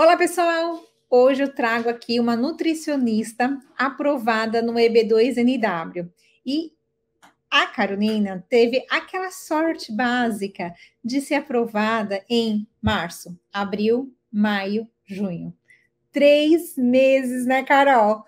Olá, 0.00 0.16
pessoal! 0.16 0.80
Hoje 1.10 1.42
eu 1.42 1.52
trago 1.52 1.88
aqui 1.88 2.20
uma 2.20 2.36
nutricionista 2.36 3.58
aprovada 3.76 4.62
no 4.62 4.74
EB2NW. 4.74 6.08
E 6.46 6.70
a 7.50 7.66
Carolina 7.66 8.46
teve 8.48 8.86
aquela 8.88 9.32
sorte 9.32 9.90
básica 9.92 10.72
de 11.04 11.20
ser 11.20 11.34
aprovada 11.34 12.24
em 12.30 12.64
março, 12.80 13.36
abril, 13.52 14.14
maio, 14.32 14.86
junho. 15.04 15.52
Três 16.12 16.76
meses, 16.76 17.44
né, 17.44 17.64
Carol? 17.64 18.24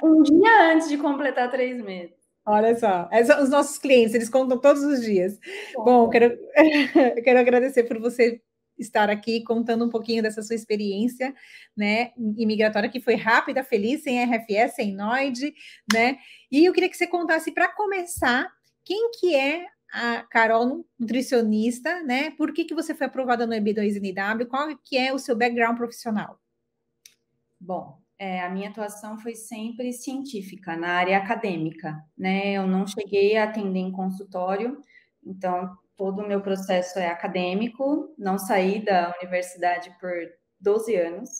Um 0.00 0.22
dia 0.22 0.74
antes 0.74 0.88
de 0.88 0.96
completar 0.96 1.50
três 1.50 1.82
meses. 1.82 2.14
Olha 2.46 2.78
só, 2.78 3.10
os 3.42 3.50
nossos 3.50 3.78
clientes, 3.78 4.14
eles 4.14 4.28
contam 4.28 4.60
todos 4.60 4.84
os 4.84 5.02
dias. 5.02 5.40
Bom, 5.74 6.04
Bom 6.04 6.08
quero, 6.08 6.38
quero 7.24 7.40
agradecer 7.40 7.82
por 7.82 7.98
você 7.98 8.40
estar 8.78 9.10
aqui 9.10 9.42
contando 9.42 9.84
um 9.84 9.88
pouquinho 9.88 10.22
dessa 10.22 10.42
sua 10.42 10.54
experiência, 10.56 11.34
né, 11.76 12.12
imigratória 12.16 12.88
que 12.88 13.00
foi 13.00 13.14
rápida, 13.14 13.64
feliz, 13.64 14.02
sem 14.02 14.22
RFS, 14.22 14.74
sem 14.74 14.94
NOID, 14.94 15.54
né? 15.92 16.18
E 16.50 16.64
eu 16.64 16.72
queria 16.72 16.88
que 16.88 16.96
você 16.96 17.06
contasse 17.06 17.52
para 17.52 17.68
começar 17.68 18.50
quem 18.84 19.10
que 19.10 19.34
é 19.34 19.66
a 19.92 20.22
Carol, 20.22 20.84
nutricionista, 20.98 22.02
né? 22.02 22.30
Por 22.32 22.52
que, 22.52 22.64
que 22.64 22.74
você 22.74 22.94
foi 22.94 23.06
aprovada 23.06 23.46
no 23.46 23.54
EB2NW? 23.54 24.46
Qual 24.46 24.76
que 24.78 24.96
é 24.96 25.12
o 25.12 25.18
seu 25.18 25.36
background 25.36 25.76
profissional? 25.76 26.38
Bom, 27.58 27.98
é, 28.18 28.42
a 28.42 28.50
minha 28.50 28.70
atuação 28.70 29.18
foi 29.18 29.34
sempre 29.34 29.92
científica, 29.92 30.76
na 30.76 30.88
área 30.88 31.18
acadêmica, 31.18 32.02
né? 32.16 32.52
Eu 32.52 32.66
não 32.66 32.86
cheguei 32.86 33.36
a 33.36 33.44
atender 33.44 33.80
em 33.80 33.92
consultório, 33.92 34.80
então 35.24 35.76
todo 35.96 36.22
o 36.22 36.28
meu 36.28 36.40
processo 36.40 36.98
é 36.98 37.08
acadêmico, 37.08 38.14
não 38.18 38.38
saí 38.38 38.84
da 38.84 39.14
universidade 39.20 39.94
por 40.00 40.12
12 40.60 40.94
anos. 40.96 41.30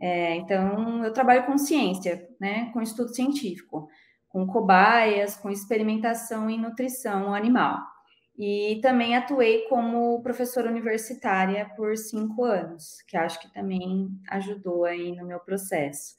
É, 0.00 0.36
então, 0.36 1.04
eu 1.04 1.12
trabalho 1.12 1.46
com 1.46 1.58
ciência, 1.58 2.28
né, 2.40 2.70
com 2.72 2.80
estudo 2.80 3.14
científico, 3.14 3.88
com 4.28 4.46
cobaias, 4.46 5.36
com 5.36 5.50
experimentação 5.50 6.48
em 6.48 6.60
nutrição 6.60 7.34
animal. 7.34 7.78
E 8.38 8.78
também 8.80 9.16
atuei 9.16 9.66
como 9.68 10.22
professora 10.22 10.70
universitária 10.70 11.68
por 11.76 11.96
cinco 11.96 12.44
anos, 12.44 13.02
que 13.08 13.16
acho 13.16 13.40
que 13.40 13.52
também 13.52 14.08
ajudou 14.30 14.84
aí 14.84 15.16
no 15.16 15.26
meu 15.26 15.40
processo. 15.40 16.14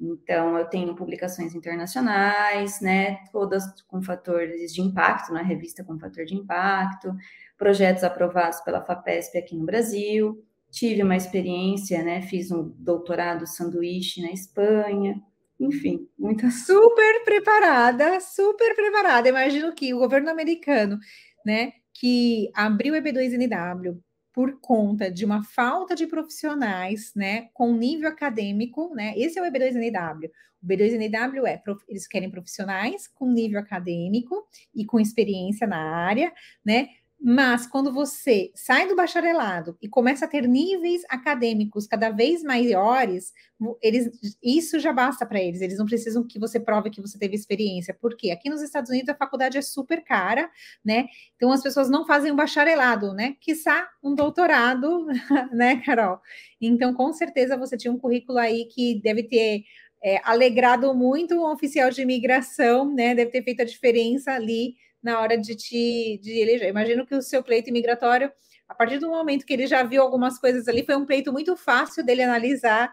Então, 0.00 0.58
eu 0.58 0.64
tenho 0.64 0.94
publicações 0.96 1.54
internacionais, 1.54 2.80
né, 2.80 3.18
todas 3.30 3.64
com 3.82 4.02
fatores 4.02 4.72
de 4.72 4.80
impacto, 4.80 5.32
na 5.32 5.42
revista 5.42 5.84
com 5.84 5.98
fator 5.98 6.24
de 6.24 6.34
impacto, 6.34 7.14
projetos 7.56 8.02
aprovados 8.02 8.60
pela 8.60 8.84
FAPESP 8.84 9.38
aqui 9.38 9.56
no 9.56 9.64
Brasil. 9.64 10.44
Tive 10.70 11.02
uma 11.02 11.16
experiência, 11.16 12.02
né, 12.02 12.22
fiz 12.22 12.50
um 12.50 12.74
doutorado 12.78 13.46
sanduíche 13.46 14.20
na 14.22 14.32
Espanha. 14.32 15.22
Enfim, 15.60 16.08
muita 16.18 16.50
super 16.50 17.24
preparada, 17.24 18.18
super 18.20 18.74
preparada. 18.74 19.28
Imagino 19.28 19.72
que 19.72 19.94
o 19.94 19.98
governo 19.98 20.30
americano, 20.30 20.98
né, 21.46 21.72
que 21.94 22.50
abriu 22.54 22.94
o 22.94 22.96
EB2NW, 22.96 23.98
por 24.32 24.58
conta 24.60 25.10
de 25.10 25.24
uma 25.24 25.42
falta 25.44 25.94
de 25.94 26.06
profissionais, 26.06 27.12
né, 27.14 27.48
com 27.52 27.74
nível 27.74 28.08
acadêmico, 28.08 28.94
né? 28.94 29.12
Esse 29.16 29.38
é 29.38 29.42
o 29.42 29.44
EB2NW. 29.44 30.30
O 30.62 30.66
B2NW 30.66 31.46
é, 31.46 31.60
eles 31.88 32.06
querem 32.06 32.30
profissionais 32.30 33.08
com 33.08 33.30
nível 33.30 33.58
acadêmico 33.58 34.46
e 34.74 34.84
com 34.84 35.00
experiência 35.00 35.66
na 35.66 35.78
área, 35.78 36.32
né, 36.64 36.88
mas 37.24 37.68
quando 37.68 37.92
você 37.92 38.50
sai 38.52 38.88
do 38.88 38.96
bacharelado 38.96 39.78
e 39.80 39.88
começa 39.88 40.24
a 40.24 40.28
ter 40.28 40.48
níveis 40.48 41.02
acadêmicos 41.08 41.86
cada 41.86 42.10
vez 42.10 42.42
maiores, 42.42 43.32
eles, 43.80 44.10
isso 44.42 44.80
já 44.80 44.92
basta 44.92 45.24
para 45.24 45.40
eles. 45.40 45.60
Eles 45.60 45.78
não 45.78 45.86
precisam 45.86 46.26
que 46.26 46.36
você 46.36 46.58
prove 46.58 46.90
que 46.90 47.00
você 47.00 47.16
teve 47.16 47.36
experiência. 47.36 47.96
Porque 48.00 48.32
aqui 48.32 48.50
nos 48.50 48.60
Estados 48.60 48.90
Unidos 48.90 49.08
a 49.08 49.14
faculdade 49.14 49.56
é 49.56 49.62
super 49.62 50.02
cara, 50.02 50.50
né? 50.84 51.06
Então 51.36 51.52
as 51.52 51.62
pessoas 51.62 51.88
não 51.88 52.04
fazem 52.04 52.32
um 52.32 52.36
bacharelado, 52.36 53.14
né? 53.14 53.36
Quiçá 53.40 53.88
um 54.02 54.16
doutorado, 54.16 55.06
né, 55.52 55.80
Carol? 55.86 56.18
Então, 56.60 56.92
com 56.92 57.12
certeza 57.12 57.56
você 57.56 57.76
tinha 57.76 57.92
um 57.92 57.98
currículo 57.98 58.38
aí 58.38 58.64
que 58.64 59.00
deve 59.00 59.22
ter 59.22 59.62
é, 60.02 60.20
alegrado 60.24 60.92
muito 60.92 61.36
um 61.36 61.52
oficial 61.52 61.88
de 61.88 62.02
imigração, 62.02 62.92
né? 62.92 63.14
Deve 63.14 63.30
ter 63.30 63.44
feito 63.44 63.62
a 63.62 63.64
diferença 63.64 64.32
ali 64.32 64.74
na 65.02 65.20
hora 65.20 65.36
de 65.36 65.54
te 65.54 66.18
de 66.22 66.40
eleger. 66.40 66.68
Imagino 66.68 67.06
que 67.06 67.14
o 67.14 67.22
seu 67.22 67.42
pleito 67.42 67.70
imigratório, 67.70 68.32
a 68.68 68.74
partir 68.74 68.98
do 68.98 69.10
momento 69.10 69.44
que 69.44 69.52
ele 69.52 69.66
já 69.66 69.82
viu 69.82 70.02
algumas 70.02 70.38
coisas 70.38 70.68
ali, 70.68 70.84
foi 70.84 70.96
um 70.96 71.06
pleito 71.06 71.32
muito 71.32 71.56
fácil 71.56 72.04
dele 72.04 72.22
analisar, 72.22 72.92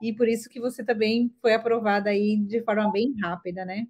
e 0.00 0.12
por 0.12 0.28
isso 0.28 0.48
que 0.48 0.58
você 0.58 0.82
também 0.84 1.32
foi 1.40 1.52
aprovada 1.52 2.10
aí 2.10 2.36
de 2.36 2.62
forma 2.62 2.90
bem 2.90 3.14
rápida, 3.22 3.64
né? 3.64 3.86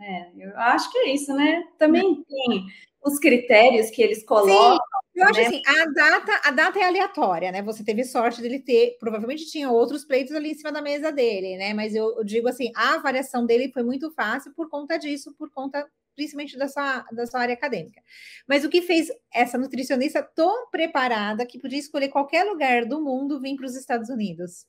É, 0.00 0.30
eu 0.38 0.56
acho 0.56 0.90
que 0.92 0.98
é 0.98 1.12
isso, 1.12 1.34
né? 1.34 1.64
Também 1.76 2.22
tem 2.22 2.66
os 3.02 3.18
critérios 3.18 3.90
que 3.90 4.00
eles 4.00 4.24
colocam. 4.24 4.74
Sim. 4.74 4.78
Eu 5.16 5.24
acho 5.24 5.40
né? 5.40 5.46
assim, 5.46 5.62
a 5.66 5.84
data, 5.86 6.40
a 6.44 6.50
data 6.52 6.78
é 6.78 6.84
aleatória, 6.84 7.50
né? 7.50 7.60
Você 7.62 7.82
teve 7.82 8.04
sorte 8.04 8.40
dele 8.40 8.60
ter, 8.60 8.96
provavelmente 9.00 9.50
tinha 9.50 9.68
outros 9.68 10.04
pleitos 10.04 10.32
ali 10.32 10.52
em 10.52 10.54
cima 10.54 10.70
da 10.70 10.80
mesa 10.80 11.10
dele, 11.10 11.56
né? 11.56 11.74
Mas 11.74 11.92
eu, 11.92 12.16
eu 12.16 12.22
digo 12.24 12.46
assim, 12.46 12.70
a 12.76 12.94
avaliação 12.94 13.44
dele 13.44 13.72
foi 13.72 13.82
muito 13.82 14.12
fácil 14.12 14.52
por 14.54 14.70
conta 14.70 14.96
disso, 14.96 15.34
por 15.36 15.50
conta 15.50 15.84
principalmente 16.18 16.58
da 16.58 16.66
sua, 16.66 17.06
da 17.12 17.26
sua 17.26 17.40
área 17.40 17.54
acadêmica. 17.54 18.02
Mas 18.46 18.64
o 18.64 18.68
que 18.68 18.82
fez 18.82 19.08
essa 19.32 19.56
nutricionista 19.56 20.20
tão 20.20 20.68
preparada 20.68 21.46
que 21.46 21.60
podia 21.60 21.78
escolher 21.78 22.08
qualquer 22.08 22.42
lugar 22.42 22.84
do 22.84 23.00
mundo 23.00 23.40
vir 23.40 23.54
para 23.54 23.66
os 23.66 23.76
Estados 23.76 24.08
Unidos? 24.08 24.66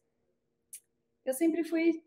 Eu 1.26 1.34
sempre 1.34 1.64
fui 1.64 2.04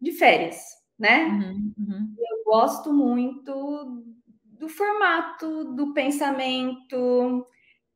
de 0.00 0.12
férias, 0.12 0.60
né? 0.96 1.24
Uhum, 1.24 1.72
uhum. 1.76 2.14
Eu 2.16 2.44
gosto 2.44 2.92
muito 2.92 4.04
do 4.44 4.68
formato, 4.68 5.74
do 5.74 5.92
pensamento. 5.92 7.44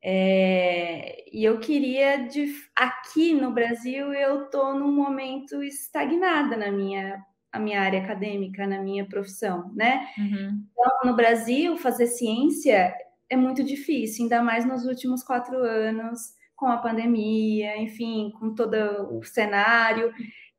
É, 0.01 1.23
e 1.31 1.45
eu 1.45 1.59
queria 1.59 2.27
de 2.27 2.53
aqui 2.75 3.33
no 3.33 3.51
Brasil 3.51 4.13
eu 4.13 4.45
estou 4.45 4.73
num 4.73 4.93
momento 4.93 5.61
estagnada 5.61 6.55
na 6.55 6.71
minha 6.71 7.21
a 7.51 7.59
minha 7.59 7.81
área 7.81 8.01
acadêmica, 8.01 8.67
na 8.67 8.81
minha 8.81 9.05
profissão, 9.05 9.71
né? 9.73 10.07
Uhum. 10.17 10.63
Então, 10.71 10.91
no 11.05 11.15
Brasil, 11.15 11.77
fazer 11.77 12.07
ciência 12.07 12.93
é 13.29 13.35
muito 13.35 13.63
difícil, 13.63 14.23
ainda 14.23 14.41
mais 14.41 14.65
nos 14.65 14.85
últimos 14.85 15.23
quatro 15.23 15.57
anos, 15.57 16.19
com 16.55 16.67
a 16.67 16.77
pandemia, 16.77 17.77
enfim, 17.77 18.31
com 18.39 18.53
todo 18.53 18.75
o 19.17 19.23
cenário. 19.23 20.13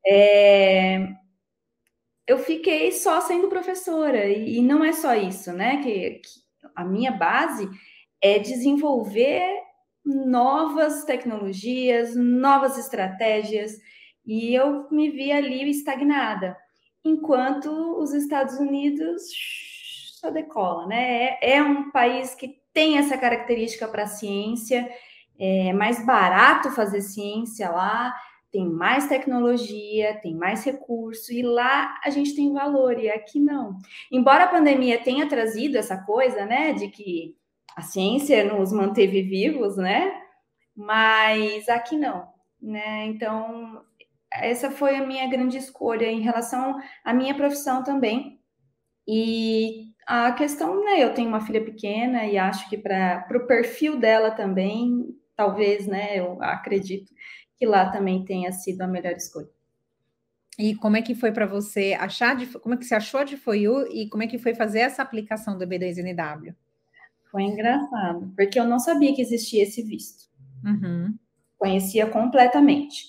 É... 0.05 1.07
Eu 2.27 2.39
fiquei 2.39 2.91
só 2.91 3.21
sendo 3.21 3.49
professora, 3.49 4.27
e 4.27 4.61
não 4.61 4.83
é 4.83 4.93
só 4.93 5.15
isso, 5.15 5.51
né? 5.53 5.77
Que, 5.77 6.21
que 6.21 6.29
a 6.75 6.83
minha 6.83 7.11
base 7.11 7.69
é 8.21 8.39
desenvolver 8.39 9.43
novas 10.05 11.03
tecnologias, 11.05 12.15
novas 12.15 12.77
estratégias, 12.77 13.73
e 14.25 14.53
eu 14.53 14.89
me 14.91 15.09
vi 15.09 15.31
ali 15.31 15.69
estagnada 15.69 16.57
enquanto 17.03 17.69
os 17.99 18.13
Estados 18.13 18.55
Unidos 18.55 19.23
só 20.19 20.29
decola, 20.29 20.85
né? 20.87 21.37
É, 21.41 21.55
é 21.55 21.63
um 21.63 21.89
país 21.91 22.35
que 22.35 22.61
tem 22.73 22.97
essa 22.97 23.17
característica 23.17 23.87
para 23.87 24.03
a 24.03 24.07
ciência, 24.07 24.89
é 25.39 25.73
mais 25.73 26.05
barato 26.05 26.69
fazer 26.71 27.01
ciência 27.01 27.69
lá, 27.69 28.13
tem 28.51 28.69
mais 28.69 29.07
tecnologia, 29.07 30.19
tem 30.21 30.35
mais 30.35 30.63
recurso, 30.63 31.33
e 31.33 31.41
lá 31.41 31.99
a 32.03 32.09
gente 32.09 32.35
tem 32.35 32.53
valor, 32.53 32.99
e 32.99 33.09
aqui 33.09 33.39
não. 33.39 33.77
Embora 34.11 34.43
a 34.43 34.49
pandemia 34.49 35.01
tenha 35.01 35.27
trazido 35.27 35.77
essa 35.77 35.97
coisa, 35.97 36.45
né, 36.45 36.73
de 36.73 36.89
que 36.89 37.35
a 37.75 37.81
ciência 37.81 38.43
nos 38.43 38.71
manteve 38.71 39.23
vivos, 39.23 39.77
né, 39.77 40.13
mas 40.75 41.67
aqui 41.69 41.97
não, 41.97 42.27
né, 42.61 43.05
então 43.07 43.83
essa 44.33 44.71
foi 44.71 44.95
a 44.95 45.05
minha 45.05 45.27
grande 45.27 45.57
escolha 45.57 46.05
em 46.05 46.21
relação 46.21 46.79
à 47.03 47.13
minha 47.13 47.35
profissão 47.35 47.83
também. 47.83 48.39
E 49.07 49.91
a 50.07 50.31
questão, 50.31 50.83
né, 50.83 51.03
eu 51.03 51.13
tenho 51.13 51.27
uma 51.27 51.41
filha 51.41 51.63
pequena 51.63 52.25
e 52.25 52.37
acho 52.37 52.69
que 52.69 52.77
para 52.77 53.25
o 53.35 53.47
perfil 53.47 53.97
dela 53.97 54.31
também, 54.31 55.15
talvez, 55.35 55.87
né, 55.87 56.17
eu 56.17 56.41
acredito 56.41 57.11
que 57.57 57.65
lá 57.65 57.89
também 57.89 58.23
tenha 58.25 58.51
sido 58.51 58.81
a 58.81 58.87
melhor 58.87 59.13
escolha. 59.13 59.49
E 60.57 60.75
como 60.75 60.97
é 60.97 61.01
que 61.01 61.15
foi 61.15 61.31
para 61.31 61.45
você 61.45 61.97
achar 61.99 62.35
de, 62.35 62.47
como 62.59 62.75
é 62.75 62.77
que 62.77 62.85
você 62.85 62.95
achou 62.95 63.23
de 63.23 63.37
FOIU 63.37 63.87
e 63.91 64.09
como 64.09 64.23
é 64.23 64.27
que 64.27 64.37
foi 64.37 64.53
fazer 64.53 64.79
essa 64.79 65.01
aplicação 65.01 65.57
do 65.57 65.65
B2NW? 65.65 66.53
Foi 67.31 67.43
engraçado, 67.43 68.31
porque 68.35 68.59
eu 68.59 68.65
não 68.65 68.77
sabia 68.77 69.15
que 69.15 69.21
existia 69.21 69.63
esse 69.63 69.81
visto. 69.81 70.25
Uhum. 70.63 71.17
Conhecia 71.57 72.05
completamente. 72.05 73.05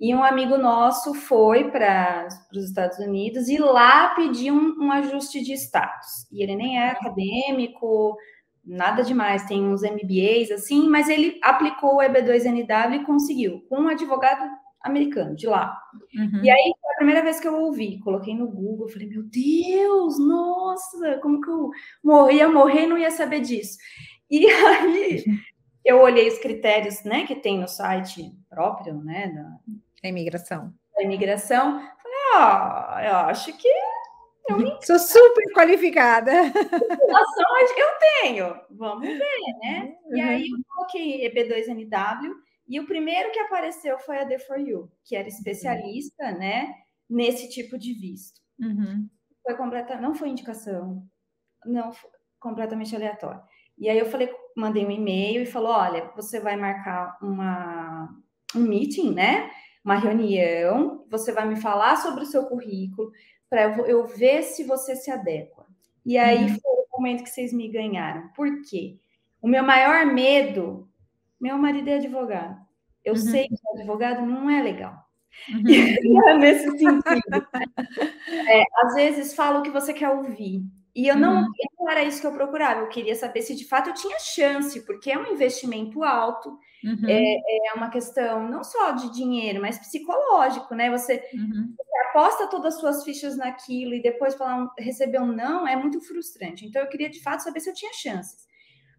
E 0.00 0.14
um 0.14 0.24
amigo 0.24 0.56
nosso 0.56 1.12
foi 1.12 1.70
para 1.70 2.26
os 2.54 2.64
Estados 2.64 2.98
Unidos 2.98 3.48
e 3.50 3.58
lá 3.58 4.14
pediu 4.14 4.54
um, 4.54 4.86
um, 4.86 4.92
ajuste 4.92 5.42
de 5.42 5.52
status. 5.52 6.26
E 6.32 6.42
ele 6.42 6.56
nem 6.56 6.78
é 6.78 6.88
acadêmico, 6.88 8.16
nada 8.64 9.02
demais, 9.02 9.44
tem 9.44 9.62
uns 9.62 9.82
MBAs 9.82 10.50
assim, 10.52 10.88
mas 10.88 11.10
ele 11.10 11.38
aplicou 11.42 11.96
o 11.96 12.00
EB2NW 12.00 12.94
e 12.94 13.04
conseguiu, 13.04 13.60
com 13.68 13.80
um 13.80 13.88
advogado 13.88 14.42
americano 14.80 15.36
de 15.36 15.46
lá. 15.46 15.78
Uhum. 16.16 16.42
E 16.42 16.50
aí 16.50 16.72
foi 16.80 16.92
a 16.92 16.96
primeira 16.96 17.22
vez 17.22 17.38
que 17.38 17.46
eu 17.46 17.60
ouvi, 17.60 18.00
coloquei 18.00 18.34
no 18.34 18.48
Google, 18.48 18.88
falei, 18.88 19.06
meu 19.06 19.22
Deus, 19.22 20.18
nossa, 20.18 21.18
como 21.20 21.42
que 21.42 21.50
eu 21.50 21.70
morria, 22.02 22.48
morrer 22.48 22.86
não 22.86 22.96
ia 22.96 23.10
saber 23.10 23.40
disso. 23.40 23.76
E 24.30 24.46
aí 24.46 25.24
eu 25.84 26.00
olhei 26.00 26.28
os 26.28 26.38
critérios, 26.38 27.02
né, 27.04 27.26
que 27.26 27.34
tem 27.34 27.58
no 27.58 27.68
site 27.68 28.32
próprio, 28.48 28.94
né, 29.02 29.28
da 29.28 29.58
imigração. 30.08 30.72
Da 30.96 31.02
imigração, 31.02 31.78
falei, 31.78 32.18
ó, 32.34 32.94
oh, 32.96 33.00
eu 33.00 33.16
acho 33.28 33.56
que 33.56 33.68
eu 34.48 34.58
me... 34.58 34.76
Sou 34.82 34.98
super 34.98 35.52
qualificada. 35.54 36.32
Informações 36.32 37.70
eu 37.76 37.88
tenho, 38.22 38.60
vamos 38.70 39.06
ver, 39.06 39.58
né? 39.62 39.94
Uhum. 40.04 40.16
E 40.16 40.20
aí 40.20 40.50
eu 40.50 40.58
coloquei 40.68 41.28
EB2NW 41.28 42.32
e 42.68 42.80
o 42.80 42.86
primeiro 42.86 43.30
que 43.32 43.38
apareceu 43.38 43.98
foi 43.98 44.18
a 44.18 44.26
D4U, 44.26 44.88
que 45.04 45.16
era 45.16 45.28
especialista, 45.28 46.32
né, 46.32 46.74
nesse 47.08 47.48
tipo 47.48 47.78
de 47.78 47.92
visto. 47.94 48.40
Uhum. 48.60 49.08
Foi 49.42 49.56
completa, 49.56 50.00
não 50.00 50.14
foi 50.14 50.28
indicação, 50.28 51.02
não 51.64 51.92
foi 51.92 52.10
completamente 52.38 52.94
aleatório. 52.94 53.42
E 53.78 53.88
aí 53.88 53.98
eu 53.98 54.06
falei, 54.06 54.30
mandei 54.56 54.84
um 54.84 54.90
e-mail 54.90 55.42
e 55.42 55.46
falou, 55.46 55.70
olha, 55.70 56.10
você 56.14 56.38
vai 56.38 56.56
marcar 56.56 57.18
uma 57.22 58.08
um 58.54 58.60
meeting, 58.60 59.12
né? 59.12 59.50
Uma 59.90 59.98
reunião, 59.98 61.04
você 61.10 61.32
vai 61.32 61.48
me 61.48 61.56
falar 61.56 61.96
sobre 61.96 62.22
o 62.22 62.26
seu 62.26 62.44
currículo, 62.44 63.10
para 63.48 63.64
eu, 63.64 63.86
eu, 63.86 64.06
ver 64.06 64.44
se 64.44 64.62
você 64.62 64.94
se 64.94 65.10
adequa. 65.10 65.66
E 66.06 66.16
aí 66.16 66.44
uhum. 66.44 66.48
foi 66.50 66.72
o 66.72 66.86
momento 66.96 67.24
que 67.24 67.30
vocês 67.30 67.52
me 67.52 67.66
ganharam. 67.66 68.28
Por 68.28 68.62
quê? 68.62 69.00
O 69.42 69.48
meu 69.48 69.64
maior 69.64 70.06
medo, 70.06 70.88
meu 71.40 71.58
marido 71.58 71.88
é 71.88 71.96
advogado. 71.96 72.56
Eu 73.04 73.14
uhum. 73.14 73.18
sei 73.18 73.48
que 73.48 73.56
advogado 73.74 74.24
não 74.24 74.48
é 74.48 74.62
legal. 74.62 74.94
Uhum. 75.48 75.64
Nesse 76.38 76.70
sentido. 76.70 77.02
É, 78.46 78.62
às 78.84 78.94
vezes 78.94 79.34
fala 79.34 79.58
o 79.58 79.62
que 79.62 79.70
você 79.70 79.92
quer 79.92 80.10
ouvir. 80.10 80.62
E 80.94 81.06
eu 81.06 81.16
não, 81.16 81.42
uhum. 81.42 81.52
não 81.78 81.88
era 81.88 82.02
isso 82.02 82.20
que 82.20 82.26
eu 82.26 82.32
procurava. 82.32 82.80
Eu 82.80 82.88
queria 82.88 83.14
saber 83.14 83.42
se 83.42 83.54
de 83.54 83.64
fato 83.64 83.90
eu 83.90 83.94
tinha 83.94 84.18
chance, 84.18 84.84
porque 84.84 85.10
é 85.10 85.18
um 85.18 85.32
investimento 85.32 86.02
alto. 86.02 86.58
Uhum. 86.82 87.08
É, 87.08 87.68
é, 87.68 87.74
uma 87.74 87.90
questão 87.90 88.48
não 88.48 88.64
só 88.64 88.92
de 88.92 89.12
dinheiro, 89.12 89.60
mas 89.60 89.78
psicológico, 89.78 90.74
né? 90.74 90.90
Você, 90.90 91.22
uhum. 91.34 91.74
você, 91.76 92.08
aposta 92.08 92.48
todas 92.48 92.74
as 92.74 92.80
suas 92.80 93.04
fichas 93.04 93.36
naquilo 93.36 93.94
e 93.94 94.02
depois 94.02 94.34
falar 94.34 94.64
um, 94.64 94.68
receber 94.78 95.20
um 95.20 95.32
não 95.32 95.68
é 95.68 95.76
muito 95.76 96.00
frustrante. 96.00 96.66
Então 96.66 96.82
eu 96.82 96.88
queria 96.88 97.08
de 97.08 97.22
fato 97.22 97.42
saber 97.42 97.60
se 97.60 97.70
eu 97.70 97.74
tinha 97.74 97.92
chances. 97.92 98.48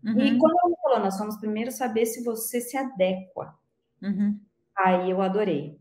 Uhum. 0.03 0.19
E 0.19 0.37
quando 0.37 0.55
ela 0.63 0.77
falou, 0.81 0.99
nós 0.99 1.17
vamos 1.17 1.37
primeiro 1.37 1.71
saber 1.71 2.05
se 2.05 2.23
você 2.23 2.61
se 2.61 2.77
adequa. 2.77 3.53
Uhum. 4.01 4.39
Aí 4.77 5.11
eu 5.11 5.21
adorei. 5.21 5.79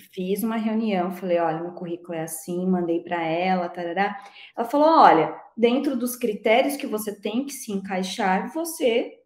Fiz 0.00 0.42
uma 0.42 0.56
reunião, 0.56 1.12
falei, 1.12 1.38
olha, 1.38 1.60
meu 1.60 1.72
currículo 1.72 2.14
é 2.14 2.22
assim, 2.22 2.66
mandei 2.66 3.00
para 3.00 3.22
ela, 3.22 3.68
tarará. 3.68 4.16
Ela 4.56 4.68
falou, 4.68 4.88
olha, 4.88 5.34
dentro 5.56 5.96
dos 5.96 6.16
critérios 6.16 6.76
que 6.76 6.86
você 6.86 7.18
tem 7.20 7.44
que 7.44 7.52
se 7.52 7.72
encaixar, 7.72 8.52
você 8.52 9.18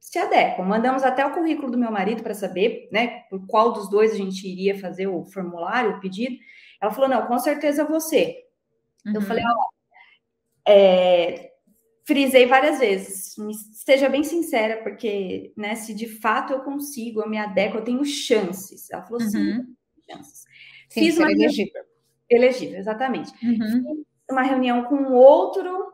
se 0.00 0.18
adequam. 0.18 0.64
Mandamos 0.64 1.02
até 1.02 1.24
o 1.24 1.32
currículo 1.32 1.70
do 1.70 1.78
meu 1.78 1.90
marido 1.90 2.22
para 2.22 2.34
saber, 2.34 2.88
né, 2.92 3.20
por 3.30 3.46
qual 3.46 3.72
dos 3.72 3.88
dois 3.88 4.12
a 4.12 4.16
gente 4.16 4.46
iria 4.46 4.78
fazer 4.78 5.06
o 5.06 5.24
formulário, 5.24 5.96
o 5.96 6.00
pedido. 6.00 6.36
Ela 6.80 6.90
falou, 6.90 7.08
não, 7.08 7.26
com 7.26 7.38
certeza 7.38 7.84
você. 7.84 8.36
Uhum. 9.06 9.14
Eu 9.14 9.22
falei, 9.22 9.44
ó, 9.44 9.72
é, 10.68 11.52
frisei 12.04 12.46
várias 12.46 12.78
vezes, 12.78 13.36
esteja 13.72 14.08
bem 14.08 14.24
sincera, 14.24 14.82
porque, 14.82 15.52
né, 15.56 15.74
se 15.74 15.94
de 15.94 16.08
fato 16.20 16.52
eu 16.52 16.60
consigo, 16.60 17.20
eu 17.20 17.28
me 17.28 17.38
adequo, 17.38 17.78
eu 17.78 17.84
tenho 17.84 18.04
chances. 18.04 18.90
Ela 18.90 19.02
falou, 19.02 19.22
uhum. 19.22 19.30
sim, 19.30 19.64
chances. 20.08 20.44
Sim, 20.88 21.00
Fiz 21.00 21.18
uma 21.18 21.30
elegível. 21.30 21.84
Elegível, 22.28 22.78
exatamente. 22.78 23.32
Uhum. 23.44 23.58
Fiz 23.58 24.04
uma 24.30 24.42
reunião 24.42 24.84
com 24.84 25.12
outro 25.12 25.92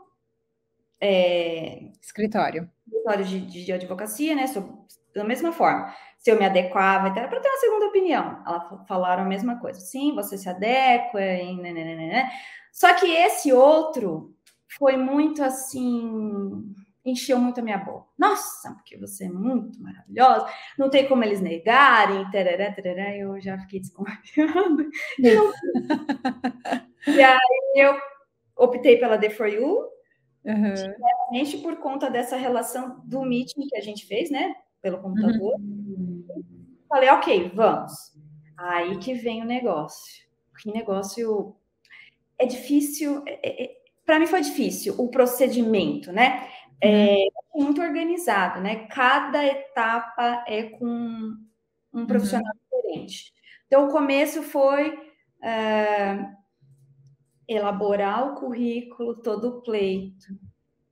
é, 1.01 1.91
escritório 2.01 2.71
escritório 3.09 3.25
de, 3.25 3.41
de, 3.41 3.65
de 3.65 3.73
advocacia, 3.73 4.35
né? 4.35 4.47
Sobre, 4.47 4.73
da 5.15 5.25
mesma 5.25 5.53
forma, 5.53 5.93
se 6.19 6.31
eu 6.31 6.39
me 6.39 6.45
adequava, 6.45 7.09
então, 7.09 7.27
para 7.29 7.41
ter 7.41 7.49
uma 7.49 7.59
segunda 7.59 7.87
opinião. 7.87 8.43
Elas 8.47 8.87
falaram 8.87 9.23
a 9.23 9.27
mesma 9.27 9.59
coisa. 9.59 9.81
Sim, 9.81 10.15
você 10.15 10.37
se 10.37 10.49
adequa, 10.49 11.21
e 11.21 11.57
né, 11.57 11.73
né, 11.73 11.85
né, 11.85 11.97
né, 11.97 12.31
Só 12.73 12.95
que 12.95 13.07
esse 13.07 13.53
outro 13.53 14.35
foi 14.79 14.97
muito 14.97 15.43
assim, 15.43 16.75
encheu 17.11 17.39
muito 17.39 17.61
a 17.61 17.63
minha 17.63 17.79
boca. 17.79 18.07
Nossa, 18.19 18.73
porque 18.75 18.97
você 18.97 19.25
é 19.27 19.31
muito 19.31 19.81
maravilhosa, 19.83 20.47
não 20.79 20.89
tem 20.91 21.09
como 21.09 21.25
eles 21.25 21.41
negarem, 21.41 22.31
tarará, 22.31 22.73
tarará, 22.73 23.17
eu 23.17 23.41
já 23.41 23.59
fiquei 23.59 23.81
desconfiando. 23.81 24.89
e 27.07 27.21
aí 27.21 27.75
eu 27.77 27.97
optei 28.57 28.97
pela 28.99 29.19
The 29.19 29.31
For 29.31 29.49
You, 29.49 29.89
Uhum. 30.45 31.63
por 31.63 31.77
conta 31.77 32.11
dessa 32.11 32.37
relação 32.37 33.03
do 33.05 33.23
meeting 33.23 33.67
que 33.69 33.77
a 33.77 33.83
gente 33.83 34.07
fez, 34.07 34.31
né? 34.31 34.55
Pelo 34.81 34.99
computador. 34.99 35.55
Uhum. 35.57 36.25
Falei, 36.89 37.11
ok, 37.11 37.53
vamos. 37.55 37.93
Aí 38.57 38.97
que 38.99 39.13
vem 39.15 39.43
o 39.43 39.47
negócio. 39.47 40.27
Que 40.61 40.73
negócio 40.73 41.55
é 42.39 42.47
difícil. 42.47 43.23
É, 43.27 43.49
é, 43.49 43.65
é 43.65 43.79
para 44.07 44.19
mim 44.19 44.27
foi 44.27 44.41
difícil 44.41 44.95
o 44.99 45.09
procedimento, 45.09 46.11
né? 46.11 46.49
É 46.81 47.27
uhum. 47.55 47.65
muito 47.65 47.81
organizado, 47.81 48.61
né? 48.61 48.87
Cada 48.87 49.45
etapa 49.45 50.45
é 50.47 50.65
com 50.65 50.87
um 50.87 51.39
uhum. 51.93 52.07
profissional 52.07 52.53
diferente. 52.55 53.33
Então, 53.67 53.89
o 53.89 53.91
começo 53.91 54.43
foi 54.43 54.91
uh, 54.91 56.37
elaborar 57.47 58.33
o 58.33 58.35
currículo 58.37 59.21
todo 59.23 59.49
o 59.49 59.63
pleito. 59.63 60.27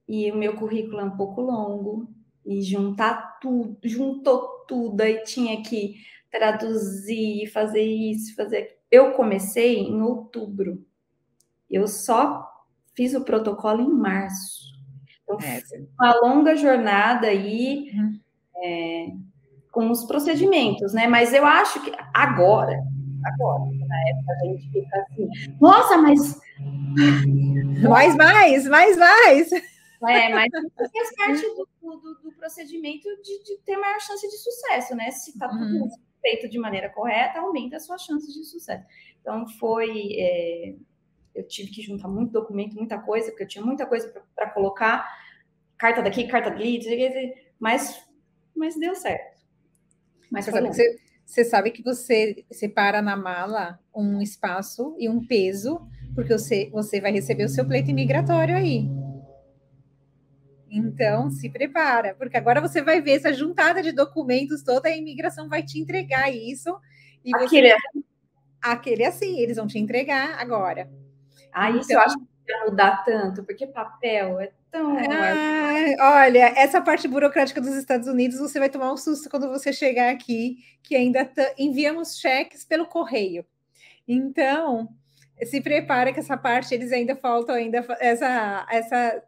E 0.09 0.31
o 0.31 0.37
meu 0.37 0.56
currículo 0.56 1.00
é 1.00 1.05
um 1.05 1.17
pouco 1.17 1.41
longo, 1.41 2.09
e 2.47 2.62
juntar 2.62 3.38
tudo, 3.41 3.77
juntou 3.83 4.65
tudo, 4.69 5.00
aí 5.00 5.25
tinha 5.25 5.61
que 5.62 5.97
traduzir, 6.31 7.49
fazer 7.49 7.83
isso, 7.83 8.37
fazer. 8.37 8.79
Eu 8.88 9.12
comecei 9.15 9.81
em 9.81 10.00
outubro. 10.00 10.87
Eu 11.69 11.88
só 11.88 12.49
fiz 12.94 13.15
o 13.15 13.25
protocolo 13.25 13.83
em 13.83 13.93
março. 13.93 14.75
Então, 15.26 15.38
é. 15.40 15.61
uma 15.99 16.14
longa 16.20 16.56
jornada 16.56 17.26
aí 17.26 17.90
uhum. 17.93 18.20
é, 18.56 19.06
com 19.73 19.90
os 19.90 20.04
procedimentos, 20.04 20.92
né? 20.92 21.09
Mas 21.09 21.35
eu 21.35 21.45
acho 21.45 21.83
que 21.83 21.92
agora, 22.14 22.80
agora, 23.25 23.64
na 23.88 24.11
época 24.11 24.33
a 24.33 24.45
gente 24.47 24.71
fica 24.71 24.99
assim, 25.00 25.28
nossa, 25.61 25.99
mas 25.99 26.40
mais, 27.83 28.16
mais, 28.16 28.68
mais, 28.68 28.97
mais. 28.97 29.52
É, 29.52 30.28
mas 30.28 30.50
faz 30.76 31.16
parte 31.16 31.42
do, 31.42 31.68
do, 31.83 32.14
do 32.23 32.33
procedimento 32.33 33.09
de, 33.23 33.42
de, 33.42 33.59
ter 33.64 33.76
maior 33.76 34.00
chance 34.00 34.28
de 34.28 34.37
sucesso, 34.37 34.95
né? 34.95 35.11
Se 35.11 35.30
está 35.30 35.49
tudo 35.49 35.62
uhum. 35.62 35.88
feito 36.21 36.49
de 36.49 36.59
maneira 36.59 36.88
correta, 36.90 37.40
aumenta 37.40 37.76
as 37.76 37.87
suas 37.87 38.02
chances 38.02 38.33
de 38.33 38.45
sucesso. 38.45 38.85
Então, 39.21 39.49
foi. 39.59 40.12
É, 40.18 40.75
eu 41.37 41.47
tive 41.47 41.71
que 41.71 41.83
juntar 41.83 42.09
muito 42.09 42.33
documento, 42.33 42.75
muita 42.75 42.99
coisa, 42.99 43.31
porque 43.31 43.45
eu 43.45 43.49
tinha 43.49 43.64
muita 43.64 43.87
coisa 43.87 44.12
para 44.35 44.50
colocar, 44.50 45.07
carta 45.76 46.02
daqui, 46.02 46.26
carta 46.26 46.50
dali, 46.50 46.81
mas, 47.61 48.02
mas 48.57 48.78
deu 48.78 48.95
certo. 48.95 49.37
Mas 50.31 50.47
você, 50.47 50.99
você 51.25 51.45
sabe 51.45 51.71
que 51.71 51.83
você 51.83 52.45
separa 52.50 53.02
na 53.02 53.16
mala 53.16 53.78
um 53.95 54.21
espaço 54.21 54.97
e 54.99 55.09
um 55.09 55.25
peso, 55.25 55.87
porque 56.14 56.33
você, 56.33 56.71
você 56.73 57.00
vai 57.00 57.12
receber 57.12 57.45
o 57.45 57.49
seu 57.49 57.66
pleito 57.66 57.90
imigratório 57.90 58.57
aí. 58.57 58.88
Então, 60.69 61.31
se 61.31 61.49
prepara, 61.49 62.14
porque 62.14 62.37
agora 62.37 62.61
você 62.61 62.83
vai 62.83 63.00
ver 63.00 63.12
essa 63.12 63.33
juntada 63.33 63.83
de 63.83 63.93
documentos 63.93 64.62
toda, 64.62 64.88
a 64.88 64.97
imigração 64.97 65.49
vai 65.49 65.62
te 65.62 65.78
entregar 65.78 66.35
isso. 66.35 66.75
E 67.25 67.35
aquele, 67.35 67.71
você... 67.71 68.05
aquele 68.61 69.05
assim, 69.05 69.38
eles 69.38 69.57
vão 69.57 69.66
te 69.66 69.78
entregar 69.78 70.38
agora. 70.40 70.90
Ah, 71.57 71.71
isso 71.71 71.91
então, 71.91 71.97
eu 71.97 72.01
acho 72.07 72.19
que 72.19 72.53
vai 72.53 72.69
mudar 72.69 73.03
tanto, 73.03 73.43
porque 73.43 73.67
papel 73.67 74.39
é 74.39 74.53
tão. 74.71 74.95
Ah, 74.99 76.23
olha, 76.27 76.53
essa 76.55 76.83
parte 76.83 77.09
burocrática 77.09 77.63
dos 77.63 77.75
Estados 77.75 78.07
Unidos, 78.07 78.39
você 78.39 78.59
vai 78.59 78.69
tomar 78.69 78.93
um 78.93 78.97
susto 78.99 79.31
quando 79.31 79.49
você 79.49 79.73
chegar 79.73 80.13
aqui, 80.13 80.59
que 80.83 80.95
ainda 80.95 81.31
enviamos 81.57 82.19
cheques 82.19 82.63
pelo 82.63 82.85
correio. 82.85 83.43
Então, 84.07 84.87
se 85.45 85.63
prepara 85.63 86.13
que 86.13 86.21
essa 86.21 86.37
parte 86.37 86.75
eles 86.75 86.93
ainda 86.93 87.17
faltam 87.17 87.55
ainda 87.55 87.79
essa 88.01 88.67
essa 88.71 89.23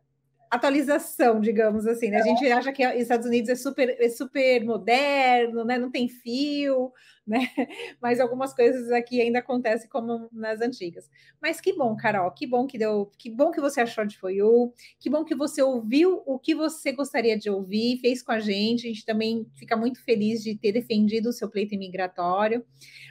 atualização, 0.50 1.40
digamos 1.40 1.86
assim. 1.86 2.10
Né? 2.10 2.18
A 2.18 2.22
gente 2.22 2.50
acha 2.50 2.72
que 2.72 2.86
os 2.86 3.02
Estados 3.02 3.26
Unidos 3.26 3.48
é 3.48 3.54
super, 3.54 3.96
é 4.00 4.08
super 4.08 4.64
moderno, 4.64 5.64
né? 5.64 5.78
não 5.78 5.90
tem 5.90 6.08
fio, 6.08 6.92
né? 7.26 7.38
Mas 8.00 8.18
algumas 8.18 8.54
coisas 8.54 8.90
aqui 8.90 9.20
ainda 9.20 9.40
acontecem 9.40 9.88
como 9.88 10.28
nas 10.32 10.60
antigas. 10.60 11.08
Mas 11.40 11.60
que 11.60 11.74
bom, 11.74 11.94
Carol, 11.94 12.30
que 12.30 12.46
bom 12.46 12.66
que 12.66 12.78
deu, 12.78 13.10
que 13.18 13.30
bom 13.30 13.50
que 13.50 13.60
você 13.60 13.82
achou 13.82 14.06
de 14.06 14.18
foi 14.18 14.40
o, 14.40 14.72
que 14.98 15.10
bom 15.10 15.24
que 15.24 15.34
você 15.34 15.62
ouviu 15.62 16.22
o 16.26 16.38
que 16.38 16.54
você 16.54 16.90
gostaria 16.90 17.38
de 17.38 17.50
ouvir, 17.50 17.98
fez 18.00 18.22
com 18.22 18.32
a 18.32 18.40
gente. 18.40 18.86
A 18.86 18.88
gente 18.88 19.04
também 19.04 19.46
fica 19.54 19.76
muito 19.76 20.02
feliz 20.02 20.42
de 20.42 20.56
ter 20.56 20.72
defendido 20.72 21.28
o 21.28 21.32
seu 21.32 21.48
pleito 21.50 21.74
imigratório. 21.74 22.64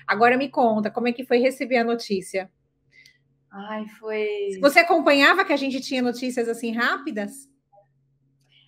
Agora 0.07 0.37
me 0.37 0.49
conta, 0.49 0.89
como 0.89 1.07
é 1.07 1.13
que 1.13 1.25
foi 1.25 1.37
receber 1.37 1.77
a 1.77 1.83
notícia? 1.83 2.49
Ai, 3.51 3.87
foi. 3.99 4.59
Você 4.61 4.79
acompanhava 4.79 5.45
que 5.45 5.53
a 5.53 5.57
gente 5.57 5.81
tinha 5.81 6.01
notícias 6.01 6.47
assim 6.47 6.71
rápidas? 6.71 7.49